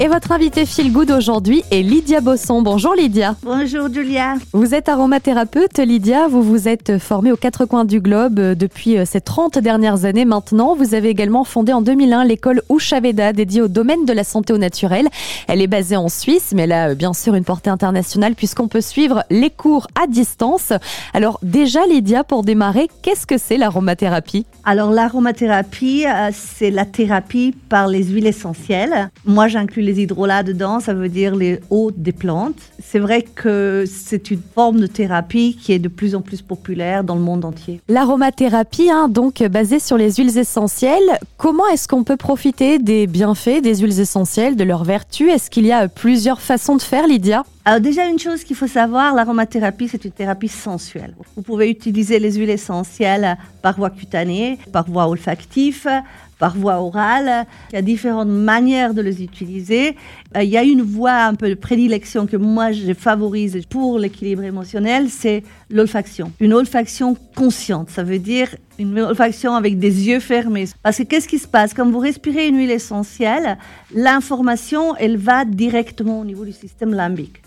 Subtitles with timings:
[0.00, 2.62] Et votre invité Feel Good aujourd'hui est Lydia Bosson.
[2.62, 3.36] Bonjour Lydia.
[3.44, 4.34] Bonjour Julia.
[4.52, 8.98] Vous êtes aromathérapeute Lydia, vous vous êtes formée aux quatre coins du globe euh, depuis
[8.98, 10.74] euh, ces 30 dernières années maintenant.
[10.74, 14.58] Vous avez également fondé en 2001 l'école Ushaveda dédiée au domaine de la santé au
[14.58, 15.06] naturel.
[15.46, 18.66] Elle est basée en Suisse mais elle a euh, bien sûr une portée internationale puisqu'on
[18.66, 20.72] peut suivre les cours à distance.
[21.12, 24.44] Alors déjà Lydia, pour démarrer, qu'est-ce que c'est l'aromathérapie?
[24.64, 29.10] Alors l'aromathérapie, c'est la thérapie par les huiles essentielles.
[29.24, 32.58] Moi j'inclus les hydrolats dedans, ça veut dire les eaux des plantes.
[32.82, 37.04] C'est vrai que c'est une forme de thérapie qui est de plus en plus populaire
[37.04, 37.80] dans le monde entier.
[37.88, 43.62] L'aromathérapie, hein, donc basée sur les huiles essentielles, comment est-ce qu'on peut profiter des bienfaits
[43.62, 45.30] des huiles essentielles, de leurs vertus?
[45.30, 47.44] Est-ce qu'il y a plusieurs façons de faire, Lydia?
[47.66, 51.14] Alors déjà une chose qu'il faut savoir, l'aromathérapie c'est une thérapie sensuelle.
[51.34, 55.88] Vous pouvez utiliser les huiles essentielles par voie cutanée, par voie olfactive,
[56.38, 57.46] par voie orale.
[57.70, 59.96] Il y a différentes manières de les utiliser.
[60.36, 63.98] Euh, il y a une voie un peu de prédilection que moi je favorise pour
[63.98, 66.32] l'équilibre émotionnel, c'est l'olfaction.
[66.40, 68.48] Une olfaction consciente, ça veut dire
[68.78, 70.66] une olfaction avec des yeux fermés.
[70.82, 71.72] Parce que qu'est-ce qui se passe?
[71.72, 73.56] Quand vous respirez une huile essentielle,
[73.94, 77.40] l'information, elle va directement au niveau du système limbique.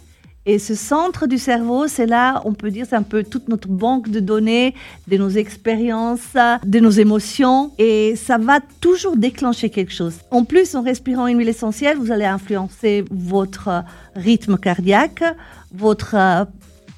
[0.50, 3.67] Et ce centre du cerveau, c'est là, on peut dire, c'est un peu toute notre
[3.67, 4.76] banque de données,
[5.09, 7.73] de nos expériences, de nos émotions.
[7.78, 10.14] Et ça va toujours déclencher quelque chose.
[10.31, 13.84] En plus, en respirant une huile essentielle, vous allez influencer votre
[14.16, 15.22] rythme cardiaque,
[15.73, 16.16] votre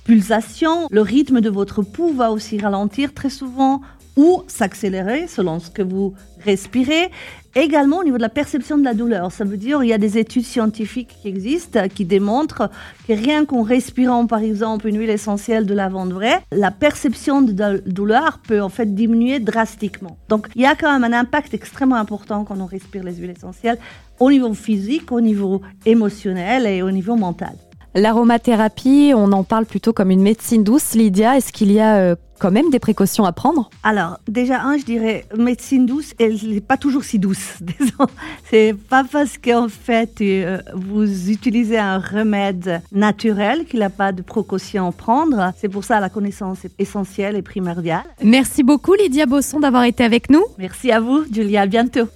[0.03, 0.87] pulsation.
[0.91, 3.81] Le rythme de votre pouls va aussi ralentir très souvent
[4.15, 7.09] ou s'accélérer selon ce que vous respirez.
[7.55, 9.97] Également au niveau de la perception de la douleur, ça veut dire il y a
[9.97, 12.69] des études scientifiques qui existent qui démontrent
[13.07, 17.57] que rien qu'en respirant par exemple une huile essentielle de lavande vraie, la perception de
[17.59, 20.17] la douleur peut en fait diminuer drastiquement.
[20.29, 23.33] Donc il y a quand même un impact extrêmement important quand on respire les huiles
[23.35, 23.79] essentielles
[24.19, 27.55] au niveau physique, au niveau émotionnel et au niveau mental.
[27.95, 30.93] L'aromathérapie, on en parle plutôt comme une médecine douce.
[30.93, 34.77] Lydia, est-ce qu'il y a euh, quand même des précautions à prendre Alors, déjà, un,
[34.77, 37.59] je dirais, médecine douce, elle n'est pas toujours si douce.
[38.49, 44.21] C'est pas parce qu'en fait, euh, vous utilisez un remède naturel qu'il n'a pas de
[44.21, 45.53] précautions à prendre.
[45.57, 48.03] C'est pour ça la connaissance est essentielle et primordiale.
[48.23, 50.43] Merci beaucoup, Lydia Bosson, d'avoir été avec nous.
[50.57, 51.61] Merci à vous, Julia.
[51.61, 52.07] À bientôt.